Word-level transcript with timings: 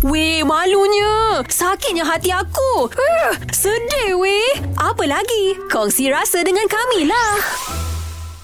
Weh, 0.00 0.40
malunya. 0.48 1.44
Sakitnya 1.44 2.08
hati 2.08 2.32
aku. 2.32 2.88
Uh, 2.88 3.36
sedih, 3.52 4.16
weh. 4.16 4.56
Apa 4.80 5.04
lagi? 5.04 5.60
Kongsi 5.68 6.08
rasa 6.08 6.40
dengan 6.40 6.64
kami 6.64 7.04
lah. 7.04 7.36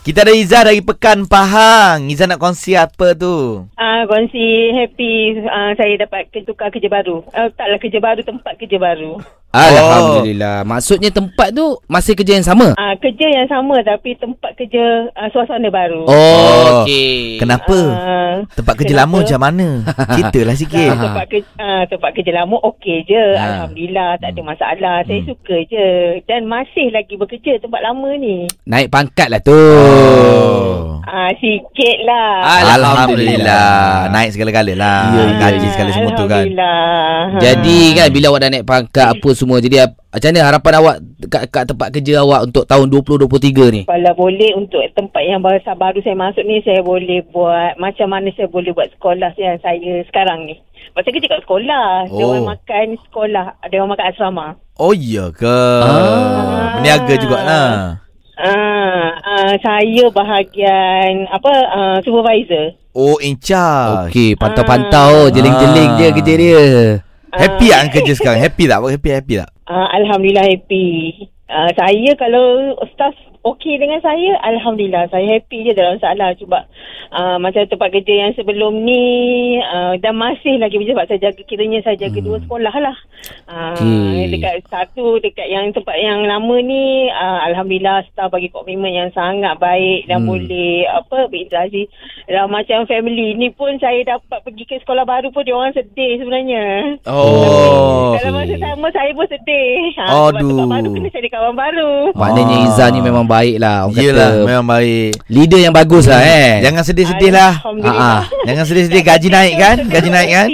Kita 0.00 0.24
ada 0.24 0.32
Izzah 0.32 0.64
dari 0.64 0.80
Pekan 0.80 1.28
Pahang. 1.28 2.08
Izzah 2.08 2.24
nak 2.24 2.40
kongsi 2.40 2.72
apa 2.72 3.12
tu? 3.12 3.68
Ah, 3.76 4.00
uh, 4.00 4.00
kongsi 4.08 4.72
happy 4.80 5.44
uh, 5.44 5.76
saya 5.76 6.00
dapat 6.00 6.32
tukar 6.48 6.72
kerja 6.72 6.88
baru. 6.88 7.20
Uh, 7.36 7.52
taklah 7.52 7.76
kerja 7.76 8.00
baru, 8.00 8.24
tempat 8.24 8.56
kerja 8.56 8.80
baru. 8.80 9.20
Alhamdulillah. 9.52 10.64
Maksudnya 10.64 11.12
tempat 11.12 11.52
tu 11.52 11.76
masih 11.84 12.16
kerja 12.16 12.40
yang 12.40 12.46
sama? 12.46 12.72
Ah, 12.80 12.92
uh, 12.92 12.94
kerja 12.96 13.28
yang 13.28 13.44
sama 13.52 13.84
tapi 13.84 14.16
tempat 14.16 14.56
kerja 14.56 15.12
uh, 15.12 15.28
suasana 15.28 15.68
baru. 15.68 16.08
Oh, 16.08 16.82
okey. 16.82 17.36
Kenapa? 17.36 17.76
Uh, 17.76 18.34
tempat 18.56 18.74
kerja 18.80 18.96
kenapa? 18.96 19.12
lama 19.12 19.16
macam 19.20 19.40
mana? 19.44 19.68
Ceritalah 20.16 20.56
sikit. 20.56 20.88
Uh, 20.96 21.02
tempat, 21.04 21.26
kerja, 21.28 21.48
uh, 21.60 21.82
tempat 21.84 22.10
kerja 22.16 22.32
lama 22.32 22.56
okey 22.72 22.96
je. 23.04 23.24
Ha. 23.36 23.44
Alhamdulillah, 23.44 24.10
tak 24.24 24.28
ada 24.32 24.40
hmm. 24.40 24.48
masalah. 24.48 24.96
Saya 25.04 25.20
hmm. 25.20 25.28
suka 25.28 25.56
je. 25.68 25.88
Dan 26.24 26.40
masih 26.48 26.86
lagi 26.88 27.14
bekerja 27.20 27.52
tempat 27.60 27.80
lama 27.84 28.08
ni. 28.16 28.48
Naik 28.64 28.88
pangkat 28.88 29.28
lah 29.28 29.40
tu. 29.44 29.52
Oh. 29.52 30.96
Ah, 31.04 31.28
uh, 31.28 31.30
sikit 31.36 31.98
lah. 32.08 32.32
Alhamdulillah. 32.72 34.08
Naik 34.08 34.32
segala-gala 34.32 34.72
lah. 34.72 35.00
Ya, 35.12 35.22
Gaji 35.36 35.66
segala 35.76 35.90
semua 35.92 36.12
tu 36.16 36.24
kan. 36.24 36.40
Alhamdulillah. 36.40 37.42
Jadi 37.42 37.78
kan 38.00 38.08
bila 38.08 38.26
awak 38.32 38.40
dah 38.40 38.48
naik 38.48 38.64
pangkat 38.64 39.06
apa 39.12 39.28
semua. 39.42 39.58
Jadi 39.58 39.82
macam 39.82 40.28
mana 40.30 40.46
harapan 40.46 40.72
awak 40.78 40.96
kat, 41.26 41.42
kat 41.50 41.64
tempat 41.66 41.88
kerja 41.90 42.22
awak 42.22 42.46
untuk 42.46 42.64
tahun 42.70 42.86
2023 42.94 43.74
ni? 43.74 43.82
Kalau 43.90 44.12
boleh 44.14 44.50
untuk 44.54 44.86
tempat 44.94 45.22
yang 45.26 45.42
baru, 45.42 45.58
baru 45.74 45.98
saya 46.06 46.14
masuk 46.14 46.46
ni 46.46 46.62
saya 46.62 46.78
boleh 46.86 47.26
buat 47.34 47.74
macam 47.82 48.06
mana 48.14 48.30
saya 48.38 48.46
boleh 48.46 48.70
buat 48.70 48.86
sekolah 48.94 49.34
yang 49.34 49.58
saya 49.58 50.06
sekarang 50.06 50.46
ni. 50.46 50.62
Masa 50.94 51.08
kerja 51.08 51.26
kat 51.26 51.42
sekolah, 51.42 52.06
oh. 52.06 52.14
dia 52.14 52.24
orang 52.28 52.48
makan 52.52 52.86
sekolah, 53.08 53.46
ada 53.58 53.74
orang 53.80 53.92
makan 53.96 54.06
asrama. 54.12 54.46
Oh 54.76 54.92
iya 54.92 55.32
ke? 55.32 55.58
Ah. 55.82 56.76
Meniaga 56.78 57.14
jugalah. 57.16 57.70
Ah, 58.36 59.08
uh, 59.20 59.52
saya 59.60 60.04
bahagian 60.12 61.28
apa 61.28 61.52
uh, 61.70 61.98
supervisor. 62.00 62.76
Oh, 62.92 63.16
in 63.24 63.40
charge. 63.40 64.12
Okey, 64.12 64.36
pantau-pantau, 64.36 65.28
ah. 65.28 65.32
jeling-jeling 65.32 65.90
je 65.96 66.06
kerja 66.12 66.34
dia. 66.36 66.64
Happy 67.32 67.72
tak 67.72 67.80
uh, 67.80 67.90
kerja 67.96 68.12
sekarang? 68.12 68.40
Happy 68.44 68.64
tak? 68.68 68.78
Happy 68.84 69.10
happy 69.10 69.34
tak? 69.40 69.50
Uh, 69.64 69.88
Alhamdulillah 69.96 70.44
happy. 70.44 70.86
Uh, 71.48 71.70
saya 71.72 72.10
kalau 72.20 72.76
staff 72.92 73.16
okey 73.42 73.74
dengan 73.78 73.98
saya, 74.02 74.38
Alhamdulillah. 74.46 75.10
Saya 75.10 75.38
happy 75.38 75.66
je 75.66 75.72
dalam 75.74 75.98
masalah. 75.98 76.34
Cuba 76.38 76.66
uh, 77.12 77.36
macam 77.38 77.66
tempat 77.68 77.88
kerja 77.92 78.14
yang 78.26 78.32
sebelum 78.34 78.82
ni 78.82 79.04
uh, 79.60 79.94
dan 80.00 80.16
masih 80.16 80.58
lagi 80.58 80.80
sebab 80.80 81.04
saya 81.06 81.30
jaga 81.30 81.42
kiranya 81.44 81.84
saya 81.84 81.96
jaga 82.00 82.18
hmm. 82.18 82.26
dua 82.26 82.38
sekolah 82.42 82.74
lah. 82.80 82.96
Uh, 83.46 83.76
okay. 83.78 84.32
Dekat 84.32 84.54
satu, 84.66 85.20
dekat 85.22 85.46
yang 85.46 85.70
tempat 85.70 85.96
yang 86.00 86.24
lama 86.26 86.56
ni, 86.62 87.10
uh, 87.12 87.38
Alhamdulillah 87.52 88.06
staff 88.10 88.32
bagi 88.32 88.50
komitmen 88.50 88.90
yang 88.90 89.10
sangat 89.12 89.58
baik 89.60 90.08
dan 90.08 90.24
hmm. 90.24 90.28
boleh 90.28 90.72
apa 90.88 91.18
berinteraksi. 91.28 91.86
Dan 92.26 92.48
macam 92.48 92.88
family 92.88 93.36
ni 93.36 93.52
pun 93.52 93.76
saya 93.78 94.02
dapat 94.06 94.42
pergi 94.42 94.64
ke 94.66 94.80
sekolah 94.82 95.04
baru 95.04 95.28
pun 95.30 95.44
dia 95.44 95.54
orang 95.54 95.76
sedih 95.76 96.18
sebenarnya. 96.18 96.64
Oh. 97.06 97.61
Kalau 98.16 98.40
masa 98.40 98.56
sama 98.56 98.88
saya 98.96 99.10
pun 99.12 99.26
sedih. 99.28 99.76
Ha, 100.00 100.04
Aduh. 100.08 100.32
Sebab 100.32 100.40
tempat 100.40 100.68
baru 100.72 100.88
kena 100.96 101.08
cari 101.12 101.28
kawan 101.28 101.54
baru. 101.54 101.92
Maknanya 102.16 102.56
Izzah 102.72 102.88
ni 102.88 103.00
memang 103.04 103.26
baik 103.28 103.56
lah. 103.60 103.76
Orang 103.84 104.00
Yelah, 104.00 104.30
kata 104.32 104.48
memang 104.48 104.66
baik. 104.66 105.10
Leader 105.28 105.60
yang 105.60 105.74
bagus 105.76 106.08
lah 106.08 106.20
eh. 106.24 106.64
Jangan 106.64 106.82
sedih 106.82 107.02
sedih-sedih 107.02 107.32
lah. 107.34 107.52
Ha 107.62 108.10
Jangan 108.46 108.64
sedih-sedih 108.64 109.02
gaji 109.02 109.28
naik 109.28 109.54
kan? 109.58 109.76
Gaji 109.90 110.10
naik 110.10 110.30
kan? 110.30 110.48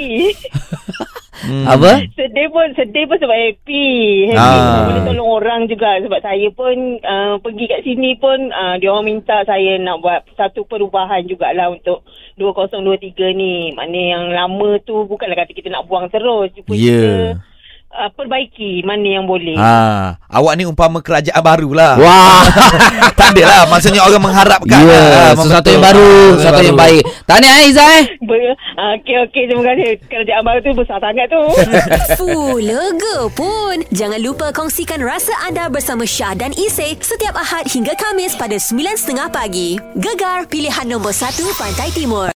Hmm. 1.38 1.64
Apa? 1.78 2.02
Sedih 2.18 2.50
pun 2.50 2.66
Sedih 2.74 3.06
pun 3.06 3.14
sebab 3.14 3.30
happy 3.30 3.86
Happy 4.34 4.42
ah. 4.42 4.90
Boleh 4.90 5.02
tolong 5.06 5.30
orang 5.38 5.60
juga 5.70 6.02
Sebab 6.02 6.18
saya 6.18 6.50
pun 6.50 6.98
uh, 6.98 7.38
Pergi 7.38 7.64
kat 7.70 7.86
sini 7.86 8.18
pun 8.18 8.50
uh, 8.50 8.74
Dia 8.82 8.90
orang 8.90 9.06
minta 9.06 9.46
saya 9.46 9.78
Nak 9.78 10.02
buat 10.02 10.26
Satu 10.34 10.66
perubahan 10.66 11.30
jugalah 11.30 11.70
Untuk 11.70 12.02
2023 12.42 13.38
ni 13.38 13.70
Maknanya 13.70 14.18
yang 14.18 14.24
lama 14.34 14.82
tu 14.82 15.06
Bukanlah 15.06 15.38
kata 15.38 15.54
kita 15.54 15.70
nak 15.70 15.86
buang 15.86 16.10
terus 16.10 16.50
Ya 16.58 16.74
yeah 16.74 17.38
uh, 17.98 18.10
perbaiki 18.14 18.86
mana 18.86 19.18
yang 19.18 19.26
boleh. 19.26 19.58
Ha, 19.58 20.14
awak 20.30 20.52
ni 20.54 20.64
umpama 20.64 21.02
kerajaan 21.02 21.42
baru 21.42 21.70
lah. 21.74 21.92
Wah. 21.98 22.42
tak 23.18 23.34
ada 23.34 23.42
lah. 23.42 23.62
Maksudnya 23.66 24.06
orang 24.06 24.22
mengharapkan. 24.22 24.70
Ya, 24.70 24.86
yeah, 24.86 25.34
ha, 25.34 25.34
sesuatu 25.34 25.68
yang 25.70 25.82
baru, 25.82 26.10
sesuatu 26.38 26.62
yang 26.62 26.78
baik. 26.78 27.02
Tahniah 27.26 27.58
eh. 27.62 28.04
Uh, 28.22 28.94
okey, 29.02 29.16
okey. 29.28 29.42
Terima 29.50 29.62
kasih. 29.66 29.90
Kerajaan 30.06 30.42
baru 30.46 30.58
tu 30.62 30.70
besar 30.78 30.98
sangat 31.02 31.26
tu. 31.28 31.42
Fuh, 32.18 32.56
lega 32.62 33.18
pun. 33.34 33.76
Jangan 33.90 34.20
lupa 34.22 34.54
kongsikan 34.54 35.00
rasa 35.02 35.34
anda 35.46 35.66
bersama 35.70 36.02
Syah 36.02 36.34
dan 36.34 36.50
Isay 36.54 36.94
setiap 36.98 37.34
Ahad 37.38 37.70
hingga 37.70 37.94
Kamis 37.94 38.34
pada 38.34 38.56
9.30 38.58 39.30
pagi. 39.30 39.80
Gegar 39.98 40.50
pilihan 40.50 40.86
nombor 40.86 41.14
1 41.14 41.38
Pantai 41.54 41.88
Timur. 41.94 42.26